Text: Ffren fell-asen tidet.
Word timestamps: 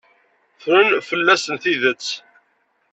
Ffren 0.61 0.89
fell-asen 1.09 1.55
tidet. 1.63 2.07